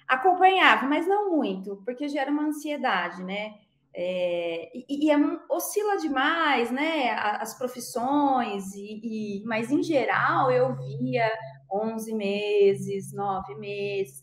Acompanhava, 0.07 0.88
mas 0.88 1.07
não 1.07 1.29
muito, 1.29 1.81
porque 1.86 2.07
gera 2.07 2.31
uma 2.31 2.45
ansiedade, 2.45 3.24
né? 3.24 3.55
É, 3.93 4.71
e, 4.74 5.07
e 5.07 5.12
é, 5.12 5.17
oscila 5.50 5.98
demais, 5.98 6.71
né? 6.71 7.12
As 7.12 7.57
profissões, 7.57 8.74
e, 8.74 9.01
e, 9.03 9.43
mas 9.45 9.71
em 9.71 9.83
geral 9.83 10.51
eu 10.51 10.75
via 10.75 11.29
11 11.71 12.13
meses, 12.13 13.13
9 13.13 13.55
meses. 13.55 14.21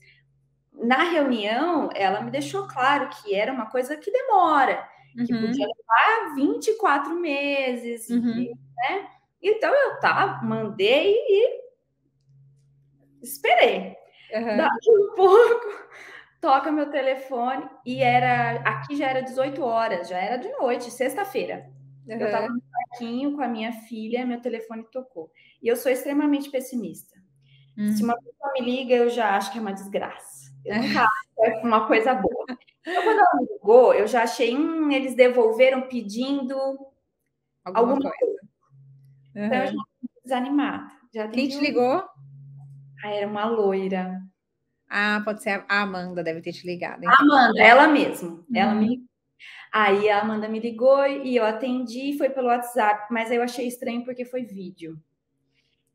Na 0.73 1.05
reunião, 1.05 1.89
ela 1.95 2.21
me 2.21 2.31
deixou 2.31 2.67
claro 2.67 3.09
que 3.09 3.35
era 3.35 3.53
uma 3.53 3.67
coisa 3.67 3.97
que 3.97 4.11
demora, 4.11 4.87
uhum. 5.17 5.25
que 5.25 5.33
podia 5.33 5.67
levar 5.67 6.35
24 6.35 7.15
meses, 7.19 8.09
uhum. 8.11 8.53
né? 8.77 9.09
Então 9.49 9.73
eu 9.73 10.01
tá, 10.01 10.41
mandei 10.43 11.15
e 11.15 11.61
esperei. 13.23 13.97
Uhum. 14.35 14.57
Daqui 14.57 14.91
um 14.91 15.15
pouco 15.15 15.67
toca 16.41 16.73
meu 16.73 16.91
telefone 16.91 17.69
e 17.85 18.03
era 18.03 18.61
aqui 18.63 18.97
já 18.97 19.07
era 19.09 19.21
18 19.21 19.63
horas, 19.63 20.09
já 20.09 20.19
era 20.19 20.37
de 20.37 20.51
noite, 20.51 20.91
sexta-feira. 20.91 21.71
Uhum. 22.09 22.19
Eu 22.19 22.27
estava 22.27 22.49
no 22.49 22.61
parquinho 22.61 23.37
com 23.37 23.43
a 23.43 23.49
minha 23.49 23.73
filha, 23.73 24.27
meu 24.27 24.41
telefone 24.41 24.85
tocou. 24.91 25.31
E 25.63 25.69
eu 25.69 25.77
sou 25.77 25.93
extremamente 25.93 26.51
pessimista. 26.51 27.17
Uhum. 27.79 27.93
Se 27.93 28.03
uma 28.03 28.17
pessoa 28.17 28.53
me 28.55 28.63
liga, 28.63 28.95
eu 28.95 29.09
já 29.09 29.37
acho 29.37 29.53
que 29.53 29.59
é 29.59 29.61
uma 29.61 29.73
desgraça. 29.73 30.53
Eu 30.65 30.77
nunca 30.77 31.03
acho 31.03 31.29
que 31.35 31.45
é 31.45 31.63
uma 31.63 31.87
coisa 31.87 32.15
boa. 32.15 32.47
Então, 32.81 33.03
quando 33.03 33.19
ela 33.19 33.37
me 33.37 33.47
ligou, 33.47 33.95
eu 33.95 34.07
já 34.09 34.23
achei, 34.23 34.57
hum, 34.57 34.91
eles 34.91 35.15
devolveram 35.15 35.83
pedindo 35.83 36.57
alguma, 37.65 37.93
alguma 37.93 38.01
coisa. 38.01 38.17
coisa. 38.19 38.56
Uhum. 39.37 39.45
Então, 39.45 39.59
eu 39.59 39.67
já 39.67 39.73
desanimada. 40.25 40.91
Já 41.15 41.29
Quem 41.29 41.49
te 41.49 41.61
ligou? 41.61 42.03
Ah, 43.05 43.11
era 43.11 43.27
uma 43.27 43.45
loira. 43.45 44.21
Ah, 44.89 45.21
pode 45.25 45.43
ser 45.43 45.65
a 45.69 45.83
Amanda, 45.83 46.23
deve 46.25 46.41
ter 46.41 46.53
te 46.53 46.67
ligado. 46.67 47.05
Então. 47.05 47.15
Amanda, 47.21 47.63
ela 47.63 47.87
mesmo. 47.87 48.45
Ela 48.53 48.73
uhum. 48.73 48.81
me 48.81 49.07
Aí 49.73 50.09
a 50.09 50.23
Amanda 50.23 50.49
me 50.49 50.59
ligou 50.59 51.07
e 51.07 51.37
eu 51.37 51.45
atendi, 51.45 52.17
foi 52.17 52.31
pelo 52.31 52.47
WhatsApp, 52.47 53.13
mas 53.13 53.31
aí 53.31 53.37
eu 53.37 53.43
achei 53.43 53.67
estranho 53.67 54.05
porque 54.05 54.25
foi 54.25 54.43
vídeo. 54.43 54.99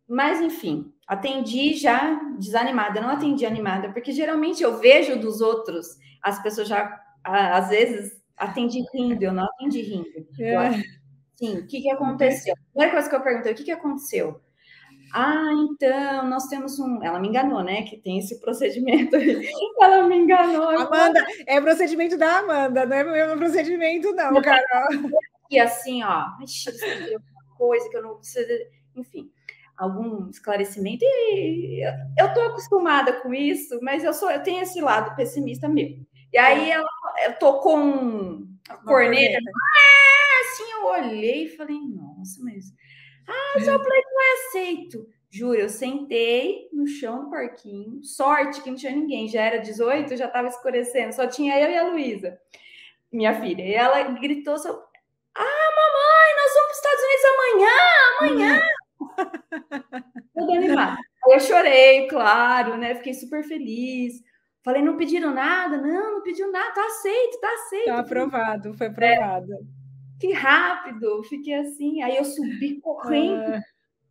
Mas 0.07 0.39
enfim, 0.39 0.93
atendi 1.07 1.73
já 1.73 2.13
desanimada, 2.37 3.01
não 3.01 3.09
atendi 3.09 3.43
animada, 3.43 3.91
porque 3.91 4.11
geralmente 4.11 4.61
eu 4.61 4.77
vejo 4.77 5.17
dos 5.17 5.41
outros, 5.41 5.97
as 6.21 6.41
pessoas 6.43 6.67
já 6.67 7.01
às 7.23 7.69
vezes 7.69 8.21
atendi 8.37 8.83
rindo, 8.93 9.23
eu 9.23 9.33
não 9.33 9.45
atendi 9.45 9.81
rindo. 9.81 10.27
É. 10.39 11.00
Sim, 11.41 11.57
o 11.57 11.67
que, 11.67 11.81
que 11.81 11.89
aconteceu? 11.89 12.53
A 12.53 12.69
primeira 12.71 12.91
coisa 12.93 13.09
que 13.09 13.15
eu 13.15 13.23
perguntei, 13.23 13.51
o 13.51 13.55
que, 13.55 13.63
que 13.63 13.71
aconteceu? 13.71 14.39
Ah, 15.11 15.49
então, 15.71 16.29
nós 16.29 16.47
temos 16.47 16.79
um. 16.79 17.03
Ela 17.03 17.19
me 17.19 17.29
enganou, 17.29 17.63
né? 17.63 17.81
Que 17.81 17.97
tem 17.97 18.19
esse 18.19 18.39
procedimento. 18.39 19.15
Ela 19.81 20.03
me 20.03 20.17
enganou. 20.17 20.69
Amanda, 20.69 21.25
é 21.47 21.59
procedimento 21.59 22.15
da 22.15 22.37
Amanda, 22.37 22.85
não 22.85 22.95
é 22.95 23.03
meu 23.03 23.37
procedimento, 23.37 24.13
não, 24.13 24.39
Carol. 24.39 25.09
E 25.49 25.59
assim, 25.59 26.03
ó, 26.03 26.27
uma 26.37 27.57
coisa 27.57 27.89
que 27.89 27.97
eu 27.97 28.03
não 28.03 28.15
preciso. 28.17 28.47
Enfim, 28.95 29.31
algum 29.75 30.29
esclarecimento. 30.29 31.03
E 31.03 31.83
eu 32.17 32.33
tô 32.35 32.41
acostumada 32.41 33.13
com 33.13 33.33
isso, 33.33 33.79
mas 33.81 34.03
eu 34.03 34.13
sou, 34.13 34.29
eu 34.29 34.43
tenho 34.43 34.61
esse 34.61 34.79
lado 34.79 35.15
pessimista 35.15 35.67
mesmo. 35.67 36.05
E 36.31 36.37
aí 36.37 36.69
ela 36.71 36.87
eu 37.25 37.33
tô 37.37 37.59
com 37.59 38.47
corneta. 38.85 39.39
Assim, 40.51 40.71
eu 40.71 40.85
olhei 40.85 41.45
e 41.45 41.55
falei, 41.55 41.79
nossa, 41.79 42.43
mas 42.43 42.73
ah, 43.27 43.59
seu 43.59 43.79
pleito 43.81 44.09
não 44.11 44.21
é 44.21 44.33
aceito. 44.33 45.07
Juro, 45.29 45.57
eu 45.57 45.69
sentei 45.69 46.67
no 46.73 46.85
chão 46.85 47.23
do 47.23 47.29
parquinho. 47.29 48.03
Sorte 48.03 48.61
que 48.61 48.69
não 48.69 48.77
tinha 48.77 48.91
ninguém. 48.91 49.29
Já 49.29 49.43
era 49.43 49.59
18, 49.59 50.17
já 50.17 50.25
estava 50.25 50.49
escurecendo. 50.49 51.13
Só 51.13 51.25
tinha 51.25 51.57
eu 51.57 51.69
e 51.69 51.77
a 51.77 51.87
Luísa, 51.87 52.37
minha 53.11 53.33
filha. 53.39 53.63
E 53.63 53.73
ela 53.73 54.03
gritou: 54.03 54.55
Ah, 54.55 55.69
mamãe, 55.79 56.35
nós 56.35 56.53
vamos 56.53 56.67
para 56.67 56.71
os 56.71 56.77
Estados 56.77 57.03
Unidos 57.05 57.25
amanhã, 57.31 57.71
amanhã. 58.19 58.61
Toda 60.35 60.53
animada. 60.53 60.97
Aí 61.25 61.33
eu 61.33 61.39
chorei, 61.39 62.07
claro, 62.07 62.77
né? 62.77 62.95
Fiquei 62.95 63.13
super 63.13 63.43
feliz. 63.43 64.21
Falei, 64.63 64.81
não 64.81 64.97
pediram 64.97 65.33
nada? 65.33 65.77
Não, 65.77 66.15
não 66.15 66.21
pediu 66.21 66.51
nada. 66.51 66.73
Tá 66.73 66.85
aceito, 66.85 67.39
tá 67.39 67.53
aceito. 67.53 67.85
Tá 67.85 67.99
aprovado, 67.99 68.73
foi 68.73 68.87
aprovado. 68.87 69.53
É 69.53 69.80
que 70.21 70.31
rápido, 70.31 71.23
fiquei 71.23 71.55
assim. 71.55 72.03
Aí 72.03 72.15
eu 72.15 72.23
subi 72.23 72.79
correndo. 72.79 73.55
Ah. 73.55 73.61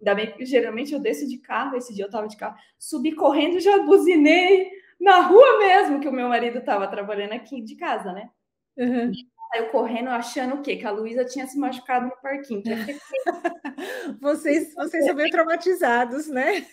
Ainda 0.00 0.14
bem 0.14 0.33
que 0.33 0.45
geralmente 0.45 0.93
eu 0.93 0.99
desço 0.99 1.29
de 1.29 1.38
carro, 1.38 1.76
esse 1.76 1.95
dia 1.95 2.07
eu 2.07 2.11
tava 2.11 2.26
de 2.26 2.37
carro, 2.37 2.57
subi 2.79 3.12
correndo, 3.12 3.61
já 3.61 3.83
buzinei 3.83 4.71
na 4.99 5.21
rua 5.21 5.59
mesmo, 5.59 6.00
que 6.00 6.09
o 6.09 6.12
meu 6.12 6.26
marido 6.29 6.62
tava 6.62 6.88
trabalhando 6.88 7.35
aqui 7.35 7.61
de 7.61 7.76
casa, 7.76 8.11
né? 8.12 8.31
Uhum. 8.79 9.12
Saiu 9.52 9.69
correndo 9.71 10.09
achando 10.09 10.55
o 10.57 10.62
quê? 10.62 10.76
Que 10.76 10.87
a 10.87 10.90
Luísa 10.90 11.25
tinha 11.25 11.47
se 11.47 11.59
machucado 11.59 12.07
no 12.07 12.17
parquinho. 12.23 12.62
vocês, 14.21 14.73
vocês 14.75 15.05
são 15.05 15.14
meio 15.14 15.31
traumatizados, 15.31 16.29
né? 16.29 16.67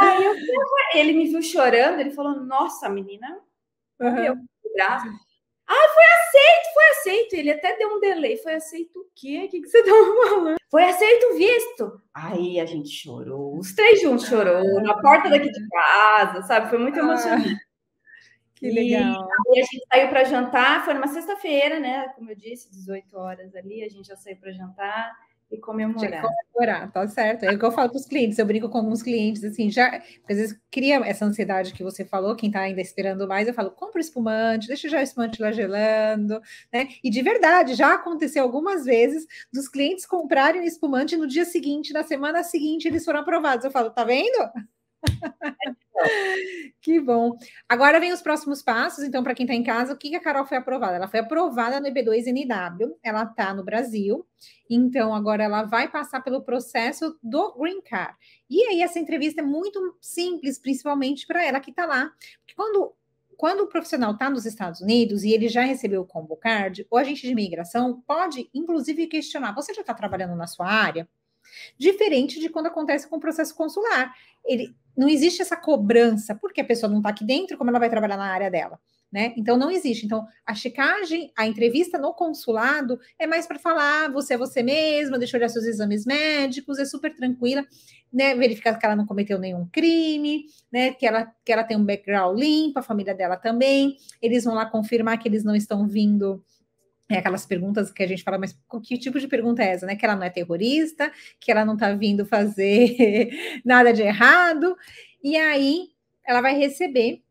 Aí 0.00 0.24
eu, 0.24 0.34
ele 0.94 1.12
me 1.12 1.28
viu 1.28 1.42
chorando, 1.42 2.00
ele 2.00 2.10
falou: 2.10 2.40
Nossa, 2.40 2.88
menina, 2.88 3.38
uhum. 4.00 4.14
meu 4.14 4.36
braço. 4.74 5.06
Ah, 5.68 5.88
foi 5.94 6.04
aceito, 6.04 6.74
foi 6.74 6.84
aceito. 6.90 7.34
Ele 7.34 7.50
até 7.50 7.76
deu 7.76 7.96
um 7.96 8.00
delay. 8.00 8.36
Foi 8.38 8.54
aceito 8.54 9.00
o 9.00 9.06
quê? 9.14 9.44
O 9.46 9.48
que, 9.50 9.60
que 9.60 9.68
você 9.68 9.78
estava 9.78 9.98
falando? 10.28 10.56
Foi 10.70 10.84
aceito 10.84 11.26
o 11.26 11.36
visto. 11.36 12.00
Aí 12.14 12.60
a 12.60 12.66
gente 12.66 12.88
chorou. 12.88 13.58
Os 13.58 13.74
três 13.74 14.00
juntos 14.00 14.26
chorou 14.26 14.80
na 14.82 15.00
porta 15.00 15.28
daqui 15.28 15.50
de 15.50 15.68
casa, 15.68 16.42
sabe? 16.42 16.70
Foi 16.70 16.78
muito 16.78 16.98
emocionante. 16.98 17.52
Ah, 17.52 17.58
que 18.54 18.70
legal. 18.70 19.28
E 19.52 19.60
a 19.60 19.64
gente 19.64 19.86
saiu 19.92 20.08
para 20.08 20.24
jantar. 20.24 20.84
Foi 20.84 20.94
numa 20.94 21.08
sexta-feira, 21.08 21.80
né? 21.80 22.08
Como 22.14 22.30
eu 22.30 22.36
disse, 22.36 22.70
18 22.70 23.16
horas 23.16 23.54
ali. 23.54 23.82
A 23.84 23.88
gente 23.88 24.06
já 24.06 24.16
saiu 24.16 24.36
para 24.36 24.52
jantar 24.52 25.12
e 25.50 25.58
comemorar. 25.58 26.22
comemorar, 26.22 26.92
tá 26.92 27.06
certo. 27.06 27.44
É 27.44 27.52
o 27.52 27.58
que 27.58 27.64
eu 27.64 27.70
falo 27.70 27.88
para 27.88 27.98
os 27.98 28.06
clientes, 28.06 28.38
eu 28.38 28.46
brinco 28.46 28.68
com 28.68 28.78
alguns 28.78 29.02
clientes, 29.02 29.44
assim, 29.44 29.70
já, 29.70 30.02
às 30.28 30.36
vezes 30.36 30.60
cria 30.70 30.96
essa 31.04 31.24
ansiedade 31.24 31.72
que 31.72 31.84
você 31.84 32.04
falou, 32.04 32.34
quem 32.34 32.48
está 32.48 32.60
ainda 32.60 32.80
esperando 32.80 33.28
mais, 33.28 33.46
eu 33.46 33.54
falo, 33.54 33.70
compra 33.70 34.00
espumante, 34.00 34.66
deixa 34.66 34.88
já 34.88 34.98
o 34.98 35.02
espumante 35.02 35.40
lá 35.40 35.52
gelando, 35.52 36.40
né? 36.72 36.88
E 37.02 37.10
de 37.10 37.22
verdade, 37.22 37.74
já 37.74 37.94
aconteceu 37.94 38.42
algumas 38.42 38.84
vezes 38.84 39.26
dos 39.52 39.68
clientes 39.68 40.04
comprarem 40.04 40.62
o 40.62 40.64
espumante 40.64 41.16
no 41.16 41.26
dia 41.26 41.44
seguinte, 41.44 41.92
na 41.92 42.02
semana 42.02 42.42
seguinte, 42.42 42.88
eles 42.88 43.04
foram 43.04 43.20
aprovados. 43.20 43.64
Eu 43.64 43.70
falo, 43.70 43.90
tá 43.90 44.04
vendo? 44.04 44.50
que 46.80 47.00
bom. 47.00 47.36
Agora 47.68 48.00
vem 48.00 48.12
os 48.12 48.22
próximos 48.22 48.62
passos. 48.62 49.04
Então, 49.04 49.22
para 49.22 49.34
quem 49.34 49.44
está 49.44 49.54
em 49.54 49.62
casa, 49.62 49.92
o 49.92 49.96
que, 49.96 50.10
que 50.10 50.16
a 50.16 50.20
Carol 50.20 50.46
foi 50.46 50.56
aprovada? 50.58 50.96
Ela 50.96 51.08
foi 51.08 51.20
aprovada 51.20 51.80
no 51.80 51.86
EB2NW, 51.86 52.96
ela 53.02 53.24
está 53.24 53.54
no 53.54 53.64
Brasil, 53.64 54.26
então 54.68 55.14
agora 55.14 55.44
ela 55.44 55.64
vai 55.64 55.88
passar 55.88 56.20
pelo 56.22 56.42
processo 56.42 57.18
do 57.22 57.54
Green 57.58 57.80
Card. 57.80 58.14
E 58.48 58.62
aí, 58.64 58.82
essa 58.82 58.98
entrevista 58.98 59.40
é 59.40 59.44
muito 59.44 59.96
simples, 60.00 60.58
principalmente 60.58 61.26
para 61.26 61.44
ela 61.44 61.60
que 61.60 61.70
está 61.70 61.86
lá. 61.86 62.10
Porque 62.40 62.54
quando 62.54 62.94
quando 63.36 63.60
o 63.60 63.66
profissional 63.66 64.12
está 64.12 64.30
nos 64.30 64.46
Estados 64.46 64.80
Unidos 64.80 65.22
e 65.22 65.30
ele 65.30 65.48
já 65.48 65.62
recebeu 65.62 66.00
o 66.00 66.06
combo 66.06 66.36
card, 66.36 66.86
o 66.90 66.96
agente 66.96 67.22
de 67.22 67.32
imigração 67.32 68.02
pode, 68.06 68.48
inclusive, 68.54 69.06
questionar: 69.06 69.54
você 69.54 69.74
já 69.74 69.82
está 69.82 69.94
trabalhando 69.94 70.34
na 70.34 70.46
sua 70.46 70.66
área? 70.66 71.08
Diferente 71.78 72.40
de 72.40 72.48
quando 72.48 72.66
acontece 72.66 73.08
com 73.08 73.16
o 73.16 73.20
processo 73.20 73.54
consular. 73.54 74.14
Ele, 74.44 74.74
não 74.96 75.08
existe 75.08 75.42
essa 75.42 75.56
cobrança, 75.56 76.34
porque 76.34 76.60
a 76.60 76.64
pessoa 76.64 76.90
não 76.90 76.98
está 76.98 77.10
aqui 77.10 77.24
dentro, 77.24 77.58
como 77.58 77.70
ela 77.70 77.78
vai 77.78 77.90
trabalhar 77.90 78.16
na 78.16 78.32
área 78.32 78.50
dela. 78.50 78.80
Né? 79.12 79.32
Então 79.36 79.56
não 79.56 79.70
existe. 79.70 80.04
Então 80.04 80.26
a 80.44 80.52
checagem, 80.54 81.32
a 81.36 81.46
entrevista 81.46 81.96
no 81.96 82.12
consulado 82.12 82.98
é 83.18 83.26
mais 83.26 83.46
para 83.46 83.58
falar 83.58 84.10
você 84.10 84.34
é 84.34 84.36
você 84.36 84.62
mesma, 84.62 85.16
deixa 85.16 85.36
eu 85.36 85.38
olhar 85.38 85.48
seus 85.48 85.64
exames 85.64 86.04
médicos, 86.04 86.78
é 86.78 86.84
super 86.84 87.14
tranquila, 87.14 87.64
né? 88.12 88.34
Verificar 88.34 88.76
que 88.76 88.84
ela 88.84 88.96
não 88.96 89.06
cometeu 89.06 89.38
nenhum 89.38 89.64
crime, 89.70 90.46
né? 90.72 90.92
Que 90.92 91.06
ela 91.06 91.32
que 91.44 91.52
ela 91.52 91.62
tem 91.62 91.76
um 91.76 91.84
background 91.84 92.38
limpo, 92.38 92.80
a 92.80 92.82
família 92.82 93.14
dela 93.14 93.36
também. 93.36 93.96
Eles 94.20 94.44
vão 94.44 94.54
lá 94.54 94.66
confirmar 94.66 95.18
que 95.18 95.28
eles 95.28 95.44
não 95.44 95.54
estão 95.54 95.86
vindo 95.86 96.42
é 97.08 97.18
aquelas 97.18 97.46
perguntas 97.46 97.90
que 97.90 98.02
a 98.02 98.06
gente 98.06 98.22
fala, 98.22 98.38
mas 98.38 98.58
que 98.82 98.98
tipo 98.98 99.20
de 99.20 99.28
pergunta 99.28 99.62
é 99.62 99.68
essa, 99.68 99.86
né? 99.86 99.94
Que 99.94 100.04
ela 100.04 100.16
não 100.16 100.24
é 100.24 100.30
terrorista, 100.30 101.10
que 101.38 101.50
ela 101.50 101.64
não 101.64 101.74
está 101.74 101.92
vindo 101.94 102.26
fazer 102.26 103.30
nada 103.64 103.92
de 103.92 104.02
errado. 104.02 104.76
E 105.22 105.36
aí 105.36 105.90
ela 106.26 106.40
vai 106.40 106.56
receber 106.56 107.22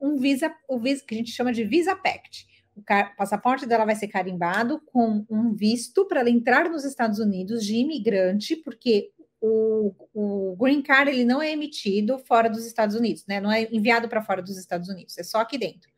um 0.00 0.16
Visa, 0.16 0.54
o 0.68 0.78
Visa 0.78 1.04
que 1.04 1.14
a 1.14 1.18
gente 1.18 1.32
chama 1.32 1.52
de 1.52 1.64
Visa 1.64 1.96
Pact. 1.96 2.46
O 2.76 2.82
passaporte 3.16 3.66
dela 3.66 3.84
vai 3.84 3.96
ser 3.96 4.08
carimbado 4.08 4.80
com 4.86 5.24
um 5.30 5.54
visto 5.54 6.06
para 6.06 6.20
ela 6.20 6.30
entrar 6.30 6.68
nos 6.68 6.84
Estados 6.84 7.18
Unidos 7.18 7.64
de 7.64 7.76
imigrante, 7.76 8.54
porque 8.54 9.10
o, 9.40 9.94
o, 10.14 10.56
green 10.56 10.82
card 10.82 11.10
ele 11.10 11.24
não 11.24 11.40
é 11.40 11.50
emitido 11.50 12.18
fora 12.18 12.50
dos 12.50 12.66
Estados 12.66 12.94
Unidos, 12.94 13.24
né? 13.26 13.40
Não 13.40 13.50
é 13.50 13.62
enviado 13.72 14.08
para 14.08 14.22
fora 14.22 14.42
dos 14.42 14.56
Estados 14.58 14.88
Unidos, 14.88 15.16
é 15.18 15.22
só 15.22 15.38
aqui 15.38 15.56
dentro. 15.56 15.90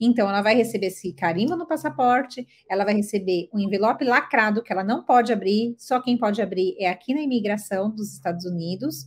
Então, 0.00 0.28
ela 0.28 0.42
vai 0.42 0.54
receber 0.54 0.86
esse 0.86 1.12
carimbo 1.12 1.56
no 1.56 1.66
passaporte, 1.66 2.46
ela 2.68 2.84
vai 2.84 2.94
receber 2.94 3.48
um 3.52 3.58
envelope 3.58 4.04
lacrado 4.04 4.62
que 4.62 4.72
ela 4.72 4.84
não 4.84 5.02
pode 5.02 5.32
abrir, 5.32 5.74
só 5.76 6.00
quem 6.00 6.16
pode 6.16 6.40
abrir 6.40 6.76
é 6.78 6.88
aqui 6.88 7.12
na 7.12 7.20
imigração 7.20 7.90
dos 7.90 8.12
Estados 8.12 8.44
Unidos. 8.44 9.06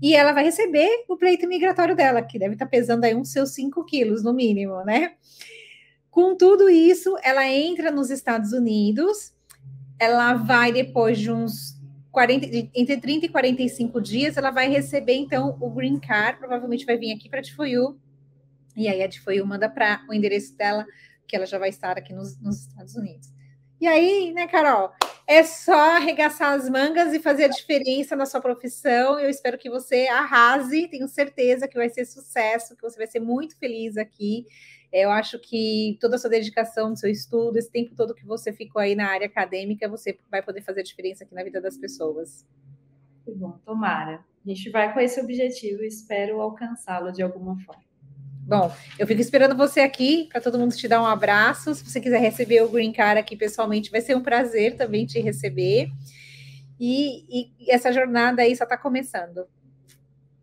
E 0.00 0.14
ela 0.14 0.32
vai 0.32 0.44
receber 0.44 0.88
o 1.08 1.16
pleito 1.16 1.46
migratório 1.46 1.94
dela, 1.94 2.22
que 2.22 2.38
deve 2.38 2.54
estar 2.54 2.66
pesando 2.66 3.04
aí 3.04 3.14
uns 3.14 3.30
seus 3.30 3.50
5 3.50 3.84
quilos 3.84 4.22
no 4.22 4.32
mínimo, 4.32 4.82
né? 4.84 5.12
Com 6.10 6.36
tudo 6.36 6.68
isso, 6.68 7.16
ela 7.22 7.46
entra 7.48 7.90
nos 7.90 8.10
Estados 8.10 8.52
Unidos, 8.52 9.32
ela 9.98 10.34
vai, 10.34 10.72
depois 10.72 11.18
de 11.18 11.30
uns 11.30 11.80
40, 12.10 12.70
entre 12.74 12.98
30 12.98 13.26
e 13.26 13.28
45 13.28 14.00
dias, 14.00 14.36
ela 14.36 14.50
vai 14.50 14.68
receber, 14.68 15.14
então, 15.14 15.56
o 15.60 15.70
green 15.70 15.98
card, 15.98 16.38
provavelmente 16.38 16.84
vai 16.84 16.98
vir 16.98 17.12
aqui 17.12 17.28
para 17.28 17.40
a 17.40 17.42
Tifoyu, 17.42 17.98
e 18.76 18.88
aí 18.88 19.02
a 19.02 19.08
Tifoyu 19.08 19.46
manda 19.46 19.68
para 19.68 20.04
o 20.08 20.14
endereço 20.14 20.56
dela, 20.56 20.86
que 21.26 21.36
ela 21.36 21.46
já 21.46 21.58
vai 21.58 21.68
estar 21.68 21.96
aqui 21.96 22.12
nos, 22.12 22.40
nos 22.40 22.66
Estados 22.66 22.94
Unidos. 22.94 23.32
E 23.80 23.86
aí, 23.86 24.32
né, 24.32 24.46
Carol? 24.46 24.92
É 25.26 25.42
só 25.42 25.96
arregaçar 25.96 26.52
as 26.52 26.68
mangas 26.68 27.12
e 27.12 27.18
fazer 27.18 27.44
a 27.44 27.48
diferença 27.48 28.14
na 28.14 28.26
sua 28.26 28.40
profissão. 28.40 29.18
Eu 29.18 29.28
espero 29.28 29.58
que 29.58 29.68
você 29.68 30.06
arrase, 30.06 30.88
tenho 30.88 31.08
certeza 31.08 31.66
que 31.66 31.76
vai 31.76 31.88
ser 31.88 32.04
sucesso, 32.04 32.76
que 32.76 32.82
você 32.82 32.96
vai 32.96 33.06
ser 33.06 33.18
muito 33.18 33.58
feliz 33.58 33.96
aqui. 33.96 34.46
Eu 34.92 35.10
acho 35.10 35.38
que 35.38 35.96
toda 36.00 36.16
a 36.16 36.18
sua 36.18 36.30
dedicação 36.30 36.94
seu 36.94 37.10
estudo, 37.10 37.56
esse 37.56 37.72
tempo 37.72 37.94
todo 37.96 38.14
que 38.14 38.26
você 38.26 38.52
ficou 38.52 38.80
aí 38.80 38.94
na 38.94 39.08
área 39.08 39.26
acadêmica, 39.26 39.88
você 39.88 40.18
vai 40.30 40.42
poder 40.42 40.60
fazer 40.62 40.80
a 40.80 40.84
diferença 40.84 41.24
aqui 41.24 41.34
na 41.34 41.42
vida 41.42 41.60
das 41.60 41.76
pessoas. 41.76 42.46
Que 43.24 43.32
bom, 43.32 43.58
tomara. 43.64 44.24
A 44.44 44.48
gente 44.48 44.70
vai 44.70 44.92
com 44.92 45.00
esse 45.00 45.20
objetivo 45.20 45.82
e 45.82 45.86
espero 45.88 46.40
alcançá-lo 46.40 47.10
de 47.10 47.22
alguma 47.22 47.58
forma. 47.64 47.91
Bom, 48.44 48.74
eu 48.98 49.06
fico 49.06 49.20
esperando 49.20 49.56
você 49.56 49.80
aqui 49.80 50.28
para 50.30 50.40
todo 50.40 50.58
mundo 50.58 50.74
te 50.74 50.88
dar 50.88 51.00
um 51.00 51.06
abraço. 51.06 51.74
Se 51.74 51.84
você 51.84 52.00
quiser 52.00 52.18
receber 52.18 52.62
o 52.62 52.68
Green 52.68 52.92
Card 52.92 53.18
aqui 53.18 53.36
pessoalmente, 53.36 53.90
vai 53.90 54.00
ser 54.00 54.16
um 54.16 54.22
prazer 54.22 54.76
também 54.76 55.06
te 55.06 55.20
receber. 55.20 55.90
E, 56.78 57.24
e 57.30 57.70
essa 57.70 57.92
jornada 57.92 58.42
aí 58.42 58.54
só 58.56 58.64
está 58.64 58.76
começando. 58.76 59.46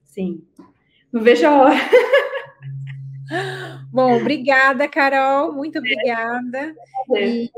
Sim. 0.05 0.41
Não 1.11 1.21
vejo 1.21 1.45
a 1.45 1.61
hora. 1.61 1.75
Bom, 3.91 4.15
obrigada, 4.15 4.87
Carol. 4.87 5.53
Muito 5.53 5.79
obrigada. 5.79 6.73
E 7.15 7.51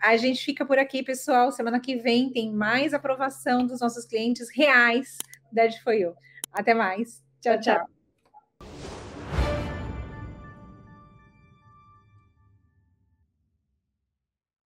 a 0.00 0.16
gente 0.16 0.44
fica 0.44 0.64
por 0.64 0.78
aqui, 0.78 1.02
pessoal. 1.02 1.50
Semana 1.50 1.80
que 1.80 1.96
vem 1.96 2.30
tem 2.30 2.52
mais 2.52 2.92
aprovação 2.92 3.66
dos 3.66 3.80
nossos 3.80 4.04
clientes 4.04 4.48
reais 4.54 5.16
da 5.50 5.64
You. 5.64 6.14
Até 6.52 6.74
mais. 6.74 7.22
tchau. 7.40 7.54
tchau. 7.54 7.76
tchau. 7.76 7.95